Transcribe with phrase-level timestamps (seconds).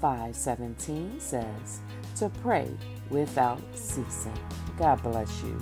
[0.00, 1.80] 5:17 says
[2.16, 2.68] to pray
[3.10, 4.38] without ceasing.
[4.78, 5.56] God bless you.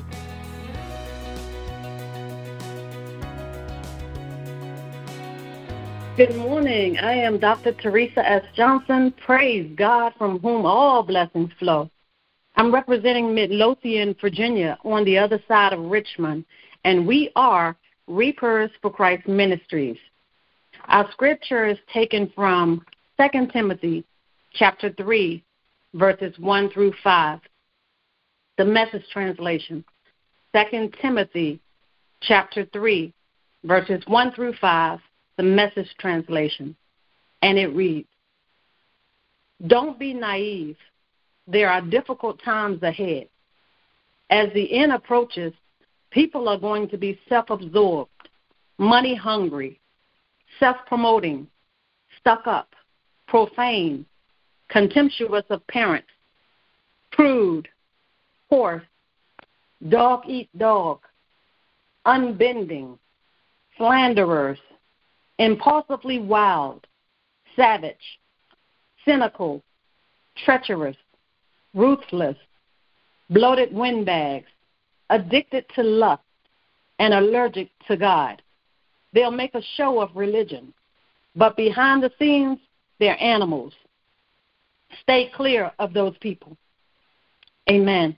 [6.17, 6.99] Good morning.
[6.99, 7.73] I am Dr.
[7.73, 8.45] Teresa S.
[8.55, 9.13] Johnson.
[9.25, 11.91] Praise God from whom all blessings flow.
[12.57, 16.47] I'm representing Midlothian, Virginia, on the other side of Richmond,
[16.85, 17.77] and we are
[18.07, 19.99] Reapers for Christ Ministries.
[20.89, 22.85] Our scripture is taken from
[23.21, 24.05] 2 Timothy
[24.57, 25.43] chapter 3,
[25.95, 27.41] verses 1 through 5.
[28.59, 29.85] The message translation.
[30.55, 31.61] 2 Timothy
[32.23, 33.13] chapter 3,
[33.65, 35.01] verses 1 through 5
[35.37, 36.75] the message translation,
[37.43, 38.09] and it reads
[39.67, 40.77] Don't be naive.
[41.47, 43.29] There are difficult times ahead.
[44.31, 45.53] As the end approaches,
[46.11, 48.11] people are going to be self absorbed,
[48.79, 49.79] money hungry,
[50.59, 51.47] self promoting,
[52.19, 52.75] stuck up,
[53.29, 54.07] profane,
[54.69, 56.09] contemptuous of parents,
[57.13, 57.69] prude,
[58.49, 58.83] coarse,
[59.89, 61.01] dog eat dog,
[62.05, 62.99] unbending,
[63.77, 64.59] slanderers,
[65.39, 66.87] impulsively wild,
[67.55, 68.19] savage,
[69.05, 69.63] cynical,
[70.45, 70.97] treacherous,
[71.75, 72.37] ruthless,
[73.31, 74.47] bloated windbags,
[75.11, 76.23] addicted to lust,
[76.99, 78.43] and allergic to God.
[79.13, 80.73] They'll make a show of religion,
[81.35, 82.59] but behind the scenes,
[82.99, 83.75] they're animals.
[85.03, 86.57] Stay clear of those people.
[87.69, 88.17] Amen.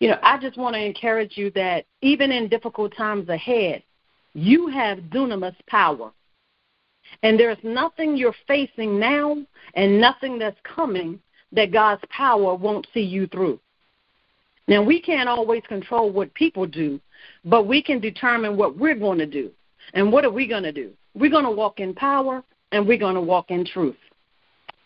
[0.00, 3.82] You know, I just want to encourage you that even in difficult times ahead,
[4.34, 6.12] you have dunamis power.
[7.22, 9.38] And there's nothing you're facing now
[9.74, 11.18] and nothing that's coming
[11.52, 13.58] that God's power won't see you through.
[14.68, 17.00] Now, we can't always control what people do,
[17.44, 19.50] but we can determine what we're going to do.
[19.94, 20.92] And what are we going to do?
[21.14, 23.96] We're going to walk in power and we're going to walk in truth.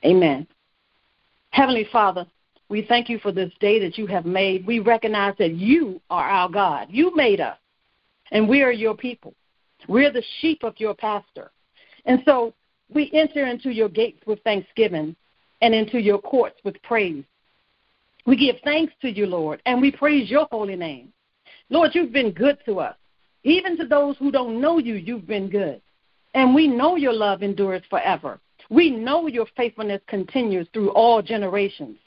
[0.05, 0.47] Amen.
[1.53, 2.27] Heavenly Father,
[2.69, 4.67] we thank you for this day that you have made.
[4.67, 6.89] We recognize that you are our God.
[6.91, 7.59] You made us,
[8.31, 9.35] and we are your people.
[9.87, 11.51] We're the sheep of your pastor.
[12.07, 12.55] And so
[12.93, 15.15] we enter into your gates with thanksgiving
[15.61, 17.25] and into your courts with praise.
[18.25, 21.13] We give thanks to you, Lord, and we praise your holy name.
[21.69, 22.97] Lord, you've been good to us.
[23.45, 25.83] Even to those who don't know you, you've been good.
[26.35, 28.41] And we know your love endures forever.
[28.73, 31.99] We know your faithfulness continues through all generations.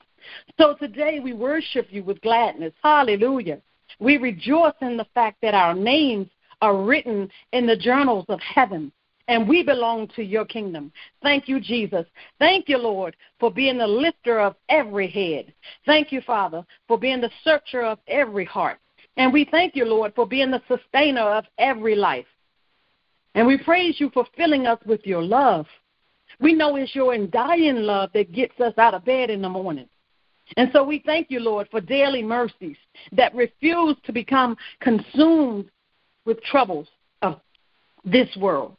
[0.60, 2.74] So today we worship you with gladness.
[2.82, 3.62] Hallelujah.
[4.00, 6.28] We rejoice in the fact that our names
[6.64, 8.92] are written in the journals of heaven
[9.28, 10.92] and we belong to your kingdom.
[11.22, 12.08] Thank you, Jesus.
[12.40, 15.54] Thank you, Lord, for being the lifter of every head.
[15.86, 18.80] Thank you, Father, for being the searcher of every heart.
[19.18, 22.26] And we thank you, Lord, for being the sustainer of every life.
[23.36, 25.68] And we praise you for filling us with your love.
[26.40, 29.88] We know it's your undying love that gets us out of bed in the morning.
[30.58, 32.78] And so we thank you, Lord, for daily mercies
[33.14, 35.70] that refuse to become consumed
[36.26, 36.88] with troubles
[37.22, 37.40] of
[38.04, 38.76] this world.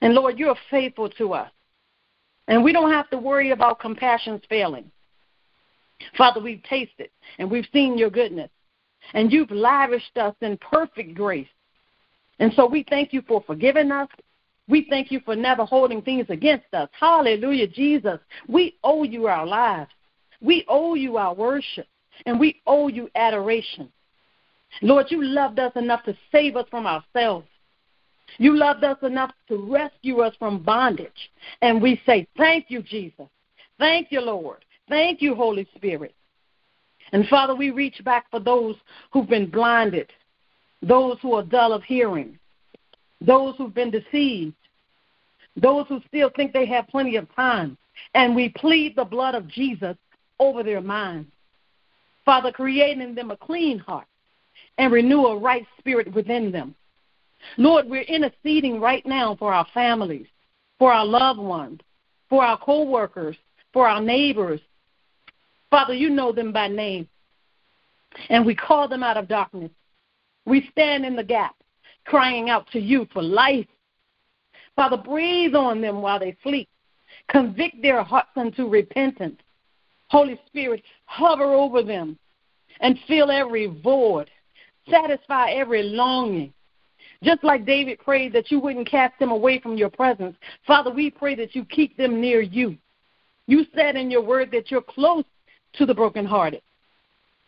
[0.00, 1.50] And Lord, you're faithful to us.
[2.48, 4.90] And we don't have to worry about compassion's failing.
[6.16, 8.50] Father, we've tasted and we've seen your goodness.
[9.14, 11.48] And you've lavished us in perfect grace.
[12.38, 14.08] And so we thank you for forgiving us.
[14.70, 16.88] We thank you for never holding things against us.
[16.92, 18.20] Hallelujah, Jesus.
[18.48, 19.90] We owe you our lives.
[20.40, 21.88] We owe you our worship.
[22.24, 23.90] And we owe you adoration.
[24.80, 27.48] Lord, you loved us enough to save us from ourselves.
[28.38, 31.30] You loved us enough to rescue us from bondage.
[31.62, 33.26] And we say, Thank you, Jesus.
[33.78, 34.64] Thank you, Lord.
[34.88, 36.14] Thank you, Holy Spirit.
[37.12, 38.76] And Father, we reach back for those
[39.12, 40.12] who've been blinded,
[40.80, 42.38] those who are dull of hearing,
[43.20, 44.54] those who've been deceived,
[45.56, 47.76] those who still think they have plenty of time.
[48.14, 49.96] And we plead the blood of Jesus
[50.38, 51.28] over their minds.
[52.24, 54.06] Father, creating in them a clean heart
[54.78, 56.74] and renew a right spirit within them.
[57.56, 60.26] Lord, we're interceding right now for our families,
[60.78, 61.80] for our loved ones,
[62.28, 63.36] for our co workers,
[63.72, 64.60] for our neighbors.
[65.70, 67.08] Father, you know them by name.
[68.28, 69.70] And we call them out of darkness.
[70.44, 71.54] We stand in the gap,
[72.06, 73.66] crying out to you for life.
[74.80, 76.66] Father, breathe on them while they sleep.
[77.28, 79.38] Convict their hearts unto repentance.
[80.08, 82.18] Holy Spirit, hover over them
[82.80, 84.30] and fill every void.
[84.88, 86.54] Satisfy every longing.
[87.22, 90.34] Just like David prayed that you wouldn't cast them away from your presence,
[90.66, 92.74] Father, we pray that you keep them near you.
[93.46, 95.24] You said in your word that you're close
[95.74, 96.62] to the brokenhearted,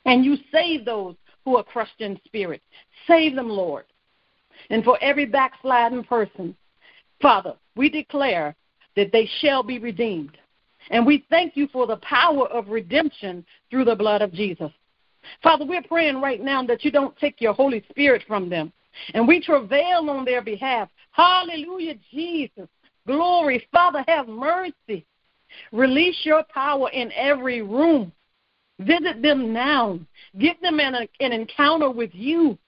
[0.04, 1.14] and you save those
[1.46, 2.60] who are crushed in spirit.
[3.06, 3.86] Save them, Lord.
[4.68, 6.54] And for every backsliding person,
[7.22, 8.54] Father, we declare
[8.96, 10.36] that they shall be redeemed.
[10.90, 14.70] And we thank you for the power of redemption through the blood of Jesus.
[15.42, 18.72] Father, we're praying right now that you don't take your Holy Spirit from them.
[19.14, 20.88] And we travail on their behalf.
[21.12, 22.68] Hallelujah, Jesus.
[23.06, 23.66] Glory.
[23.72, 25.06] Father, have mercy.
[25.70, 28.12] Release your power in every room.
[28.80, 30.00] Visit them now.
[30.38, 32.58] Give them an, an encounter with you.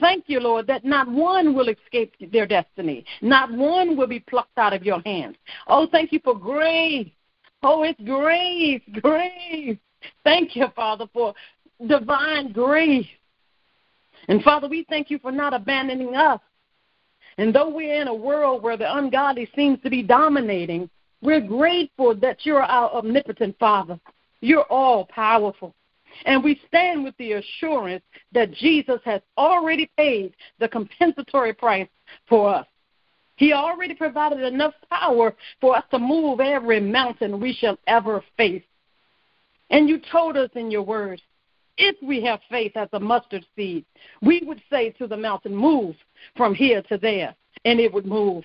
[0.00, 3.04] Thank you, Lord, that not one will escape their destiny.
[3.20, 5.36] Not one will be plucked out of your hands.
[5.66, 7.10] Oh, thank you for grace.
[7.62, 9.78] Oh, it's grace, grace.
[10.22, 11.34] Thank you, Father, for
[11.86, 13.06] divine grace.
[14.28, 16.40] And Father, we thank you for not abandoning us.
[17.38, 20.90] And though we're in a world where the ungodly seems to be dominating,
[21.22, 23.98] we're grateful that you're our omnipotent Father.
[24.40, 25.74] You're all powerful.
[26.24, 31.88] And we stand with the assurance that Jesus has already paid the compensatory price
[32.28, 32.66] for us.
[33.36, 38.64] He already provided enough power for us to move every mountain we shall ever face.
[39.70, 41.20] And you told us in your word
[41.78, 43.84] if we have faith as a mustard seed,
[44.20, 45.94] we would say to the mountain, Move
[46.36, 48.44] from here to there, and it would move.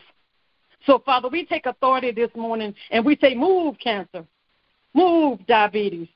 [0.85, 4.25] So, Father, we take authority this morning and we say, Move cancer,
[4.93, 6.09] move diabetes,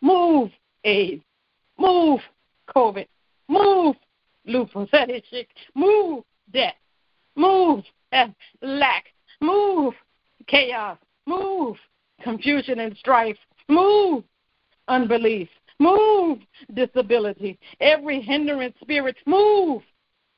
[0.00, 0.50] move
[0.84, 1.22] AIDS,
[1.78, 2.20] move
[2.74, 3.06] COVID,
[3.48, 3.96] move
[4.46, 4.88] lupus,
[5.74, 6.74] move death,
[7.36, 8.28] move eh,
[8.62, 9.04] lack,
[9.40, 9.94] move
[10.46, 11.76] chaos, move
[12.22, 13.38] confusion and strife,
[13.68, 14.24] move
[14.88, 15.48] unbelief,
[15.82, 16.38] Move
[16.74, 17.58] disability.
[17.80, 19.82] Every hindering spirit, move.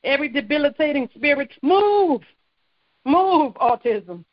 [0.02, 2.22] Every debilitating spirit, move.
[3.04, 4.24] Move autism.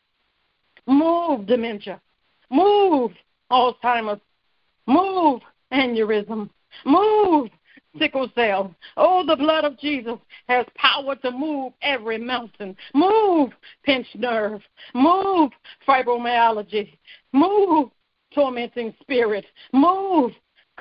[0.87, 1.99] Move dementia.
[2.49, 3.11] Move
[3.51, 4.21] Alzheimer's.
[4.87, 5.41] Move
[5.71, 6.49] aneurysm.
[6.85, 7.49] Move
[7.99, 8.73] sickle cell.
[8.97, 12.75] Oh, the blood of Jesus has power to move every mountain.
[12.93, 13.51] Move
[13.83, 14.61] pinched nerve.
[14.93, 15.51] Move
[15.87, 16.89] fibromyalgia.
[17.33, 17.89] Move
[18.33, 19.45] tormenting spirit.
[19.73, 20.31] Move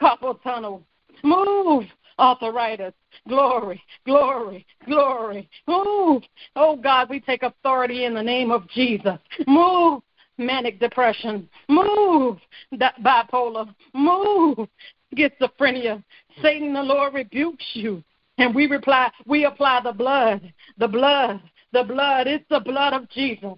[0.01, 0.83] carpal tunnel.
[1.23, 1.85] Move,
[2.19, 2.95] arthritis.
[3.29, 5.49] Glory, glory, glory.
[5.67, 6.23] Move.
[6.57, 9.19] Oh God, we take authority in the name of Jesus.
[9.47, 10.03] Move,
[10.41, 11.49] manic depression.
[11.69, 12.39] Move,
[12.79, 13.73] that bipolar.
[13.95, 14.69] Move,
[15.15, 16.03] schizophrenia.
[16.43, 18.03] Satan, the Lord rebukes you.
[18.39, 21.43] And we reply, we apply the blood, the blood,
[21.73, 22.27] the blood.
[22.27, 23.55] It's the blood of Jesus.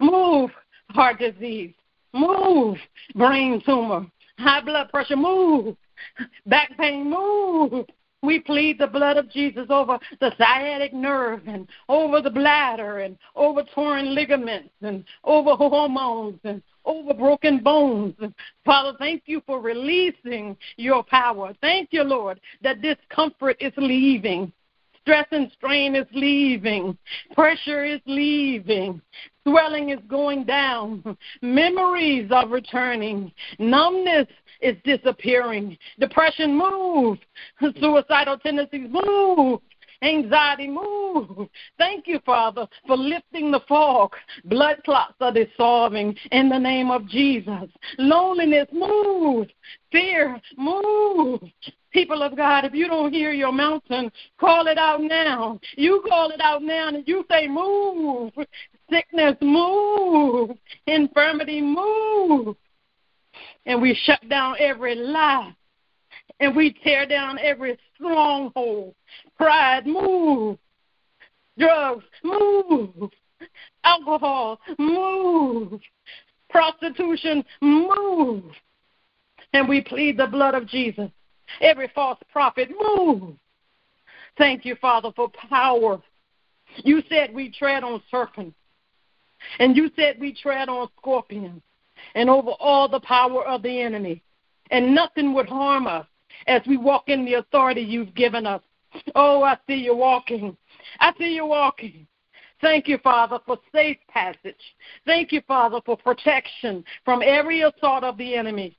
[0.00, 0.50] Move,
[0.90, 1.74] heart disease.
[2.14, 2.78] Move,
[3.14, 4.06] brain tumor.
[4.38, 5.76] High blood pressure, move.
[6.46, 7.86] Back pain, move.
[8.26, 13.16] We plead the blood of Jesus over the sciatic nerve and over the bladder and
[13.36, 18.16] over torn ligaments and over hormones and over broken bones.
[18.64, 21.54] Father, thank you for releasing your power.
[21.60, 24.52] Thank you, Lord, that discomfort is leaving.
[25.02, 26.98] Stress and strain is leaving.
[27.32, 29.00] Pressure is leaving.
[29.44, 31.16] Swelling is going down.
[31.42, 33.30] Memories are returning.
[33.60, 34.26] Numbness
[34.60, 35.76] is disappearing.
[35.98, 37.20] Depression moves.
[37.80, 39.60] Suicidal tendencies move.
[40.02, 41.48] Anxiety move.
[41.78, 44.14] Thank you, Father, for lifting the fog.
[44.44, 47.70] Blood clots are dissolving in the name of Jesus.
[47.98, 49.48] Loneliness move.
[49.90, 51.40] Fear move.
[51.92, 55.58] People of God, if you don't hear your mountain, call it out now.
[55.76, 58.32] You call it out now and you say, Move.
[58.90, 60.50] Sickness, move.
[60.86, 62.56] Infirmity, move.
[63.66, 65.54] And we shut down every lie.
[66.40, 68.94] And we tear down every stronghold.
[69.36, 70.58] Pride, move.
[71.58, 73.10] Drugs, move.
[73.84, 75.80] Alcohol, move.
[76.48, 78.44] Prostitution, move.
[79.52, 81.10] And we plead the blood of Jesus
[81.60, 83.34] Every false prophet, move.
[84.38, 86.00] Thank you, Father, for power.
[86.84, 88.56] You said we tread on serpents,
[89.58, 91.62] and you said we tread on scorpions,
[92.14, 94.22] and over all the power of the enemy.
[94.70, 96.06] And nothing would harm us
[96.46, 98.62] as we walk in the authority you've given us.
[99.14, 100.56] Oh, I see you walking.
[101.00, 102.06] I see you walking.
[102.60, 104.54] Thank you, Father, for safe passage.
[105.04, 108.76] Thank you, Father, for protection from every assault of the enemy.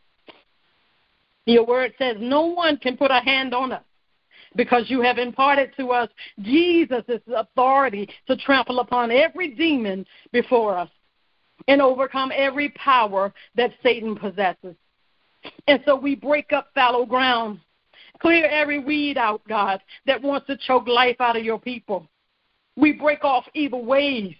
[1.45, 3.83] Your word says no one can put a hand on us
[4.55, 6.09] because you have imparted to us
[6.41, 10.89] Jesus' authority to trample upon every demon before us
[11.67, 14.75] and overcome every power that Satan possesses.
[15.67, 17.59] And so we break up fallow ground,
[18.19, 22.07] clear every weed out, God, that wants to choke life out of your people.
[22.75, 24.33] We break off evil ways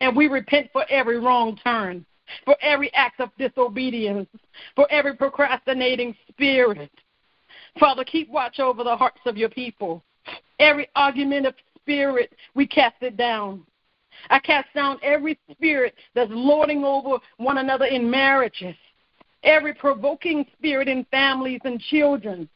[0.00, 2.04] and we repent for every wrong turn,
[2.44, 4.28] for every act of disobedience,
[4.74, 6.90] for every procrastinating spirit.
[7.78, 10.02] Father, keep watch over the hearts of your people.
[10.58, 13.64] Every argumentative spirit, we cast it down.
[14.30, 18.76] I cast down every spirit that's lording over one another in marriages,
[19.42, 22.48] every provoking spirit in families and children.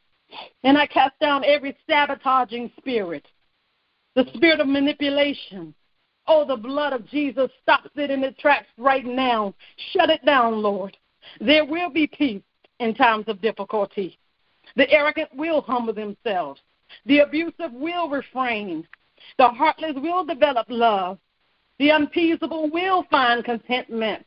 [0.64, 3.26] And I cast down every sabotaging spirit,
[4.14, 5.74] the spirit of manipulation.
[6.26, 9.54] Oh, the blood of Jesus stops it in its tracks right now.
[9.92, 10.96] Shut it down, Lord.
[11.40, 12.42] There will be peace
[12.80, 14.18] in times of difficulty.
[14.74, 16.60] The arrogant will humble themselves.
[17.06, 18.86] The abusive will refrain.
[19.38, 21.18] The heartless will develop love.
[21.78, 24.24] The unpeaceable will find contentment.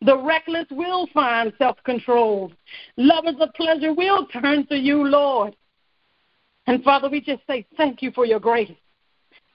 [0.00, 2.52] The reckless will find self control.
[2.96, 5.56] Lovers of pleasure will turn to you, Lord.
[6.66, 8.70] And Father, we just say thank you for your grace.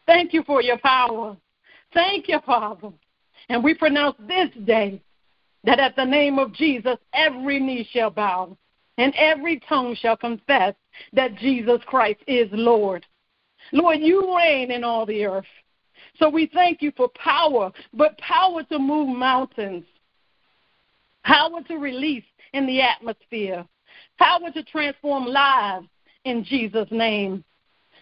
[0.06, 1.38] Thank you for your power.
[1.94, 2.90] Thank you, Father.
[3.50, 5.02] And we pronounce this day
[5.64, 8.58] that at the name of Jesus, every knee shall bow
[8.98, 10.76] and every tongue shall confess
[11.14, 13.06] that Jesus Christ is Lord.
[13.72, 15.46] Lord, you reign in all the earth.
[16.24, 19.84] So we thank you for power, but power to move mountains,
[21.26, 23.66] power to release in the atmosphere,
[24.18, 25.86] power to transform lives
[26.24, 27.44] in Jesus' name.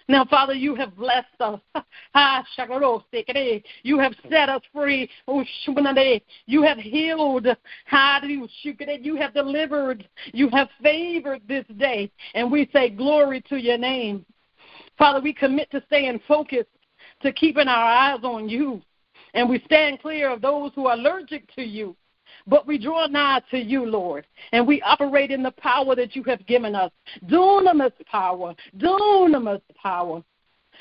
[0.07, 1.59] Now, Father, you have blessed us.
[2.13, 2.43] Ah,
[3.83, 5.09] you have set us free.
[5.27, 5.43] Oh,
[6.45, 7.47] you have healed.
[7.47, 10.07] You have delivered.
[10.33, 12.11] You have favored this day.
[12.35, 14.25] And we say, Glory to your name.
[14.97, 16.67] Father, we commit to staying focused
[17.23, 18.81] to keeping our eyes on you.
[19.33, 21.95] And we stand clear of those who are allergic to you.
[22.47, 26.23] But we draw nigh to you, Lord, and we operate in the power that you
[26.23, 26.91] have given us.
[27.27, 30.23] Dunamis power, dunamis power.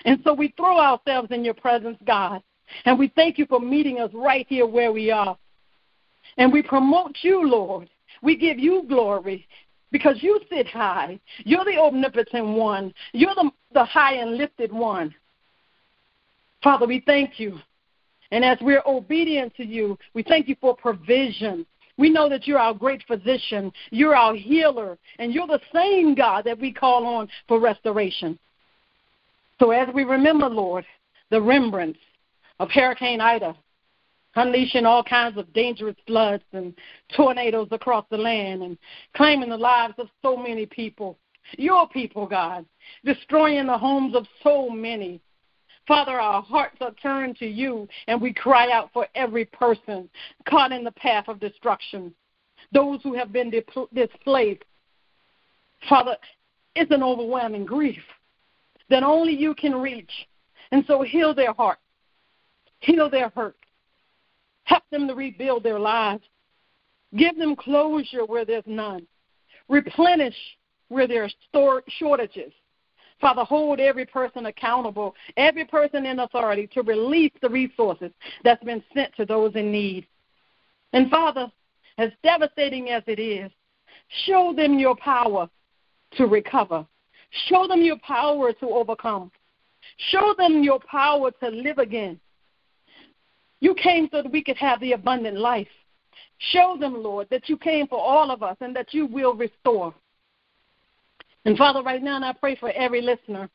[0.05, 2.43] And so we throw ourselves in your presence, God,
[2.85, 5.37] and we thank you for meeting us right here where we are.
[6.39, 7.91] And we promote you, Lord.
[8.23, 9.47] We give you glory
[9.91, 11.19] because you sit high.
[11.39, 12.95] You're the omnipotent one.
[13.13, 15.15] You're the, the high and lifted one.
[16.63, 17.59] Father, we thank you.
[18.31, 21.67] And as we're obedient to you, we thank you for provision.
[21.97, 26.45] We know that you're our great physician, you're our healer, and you're the same God
[26.45, 28.39] that we call on for restoration.
[29.59, 30.87] So as we remember, Lord,
[31.31, 31.99] the remembrance
[32.59, 33.55] of Hurricane Ida,
[34.37, 36.73] unleashing all kinds of dangerous floods and
[37.15, 38.79] tornadoes across the land and
[39.15, 41.19] claiming the lives of so many people,
[41.59, 42.65] your people, God,
[43.05, 45.21] destroying the homes of so many,
[45.91, 50.09] Father, our hearts are turned to you, and we cry out for every person
[50.49, 52.15] caught in the path of destruction,
[52.73, 53.51] those who have been
[53.93, 54.63] displaced.
[55.89, 56.17] Father,
[56.77, 58.05] it's an overwhelming grief
[58.89, 60.13] that only you can reach.
[60.71, 61.81] And so heal their heart,
[62.79, 63.57] heal their hurt,
[64.63, 66.23] help them to rebuild their lives,
[67.17, 69.09] give them closure where there's none,
[69.69, 70.37] replenish
[70.87, 72.53] where there are shortages,
[73.21, 78.11] Father, hold every person accountable, every person in authority to release the resources
[78.45, 80.07] that's been sent to those in need.
[80.93, 81.51] And Father,
[81.99, 83.51] as devastating as it is,
[84.25, 85.49] show them your power
[86.13, 86.87] to recover.
[87.47, 89.31] Show them your power to overcome.
[90.11, 92.19] Show them your power to live again.
[93.61, 95.69] You came so that we could have the abundant life.
[96.39, 99.95] Show them, Lord, that you came for all of us and that you will restore.
[101.45, 103.49] And Father, right now, and I pray for every listener,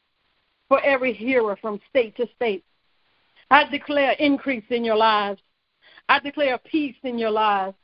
[0.67, 2.63] for every hearer from state to state.
[3.51, 5.41] I declare increase in your lives.
[6.09, 7.75] I declare peace in your lives.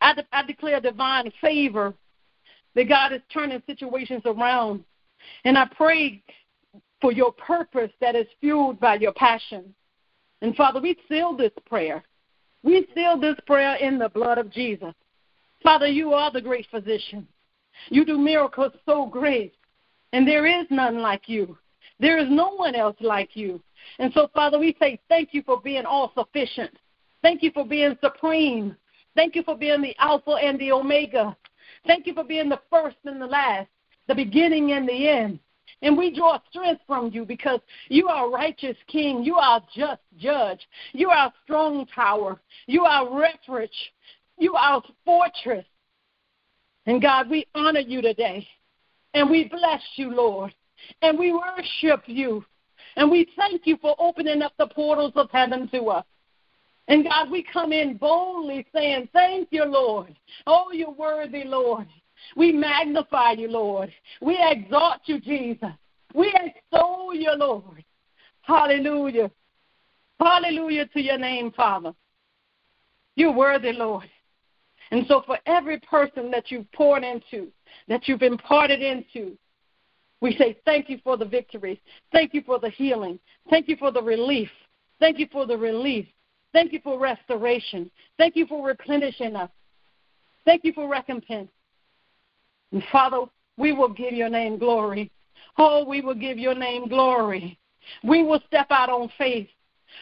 [0.00, 1.94] I, de- I declare divine favor
[2.74, 4.84] that God is turning situations around.
[5.44, 6.22] And I pray
[7.00, 9.74] for your purpose that is fueled by your passion.
[10.40, 12.02] And Father, we seal this prayer.
[12.62, 14.94] We seal this prayer in the blood of Jesus.
[15.62, 17.26] Father, you are the great physician.
[17.88, 19.54] You do miracles so great,
[20.12, 21.56] and there is none like you.
[22.00, 23.60] There is no one else like you.
[23.98, 26.70] And so, Father, we say thank you for being all sufficient.
[27.22, 28.76] Thank you for being supreme.
[29.14, 31.36] Thank you for being the Alpha and the Omega.
[31.86, 33.68] Thank you for being the first and the last,
[34.08, 35.38] the beginning and the end.
[35.82, 39.24] And we draw strength from you because you are righteous king.
[39.24, 40.60] You are just judge.
[40.92, 42.40] You are strong tower.
[42.66, 43.70] You are refuge.
[44.38, 45.64] You are fortress.
[46.86, 48.46] And God, we honor you today.
[49.14, 50.54] And we bless you, Lord.
[51.00, 52.44] And we worship you.
[52.96, 56.04] And we thank you for opening up the portals of heaven to us.
[56.88, 60.14] And God, we come in boldly saying, Thank you, Lord.
[60.46, 61.86] Oh, you're worthy, Lord.
[62.36, 63.92] We magnify you, Lord.
[64.20, 65.70] We exalt you, Jesus.
[66.14, 67.84] We extol you, Lord.
[68.42, 69.30] Hallelujah.
[70.20, 71.92] Hallelujah to your name, Father.
[73.16, 74.08] You're worthy, Lord.
[74.92, 77.48] And so, for every person that you've poured into,
[77.88, 79.36] that you've imparted into,
[80.20, 81.78] we say thank you for the victories.
[82.12, 83.18] Thank you for the healing.
[83.48, 84.50] Thank you for the relief.
[85.00, 86.06] Thank you for the relief.
[86.52, 87.90] Thank you for restoration.
[88.18, 89.50] Thank you for replenishing us.
[90.44, 91.48] Thank you for recompense.
[92.70, 93.24] And Father,
[93.56, 95.10] we will give your name glory.
[95.56, 97.58] Oh, we will give your name glory.
[98.04, 99.48] We will step out on faith.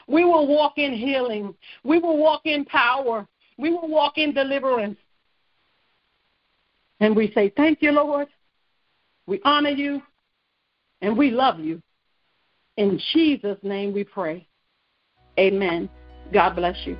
[0.08, 1.54] We will walk in healing.
[1.84, 3.26] We will walk in power.
[3.60, 4.96] We will walk in deliverance.
[7.00, 8.28] And we say, Thank you, Lord.
[9.26, 10.02] We honor you
[11.02, 11.80] and we love you.
[12.76, 14.46] In Jesus' name we pray.
[15.38, 15.88] Amen.
[16.32, 16.96] God bless you.